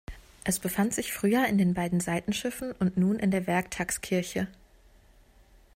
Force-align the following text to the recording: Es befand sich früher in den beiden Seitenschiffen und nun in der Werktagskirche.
Es 0.43 0.57
befand 0.57 0.95
sich 0.95 1.13
früher 1.13 1.45
in 1.45 1.59
den 1.59 1.75
beiden 1.75 1.99
Seitenschiffen 1.99 2.71
und 2.71 2.97
nun 2.97 3.19
in 3.19 3.29
der 3.29 3.45
Werktagskirche. 3.45 4.47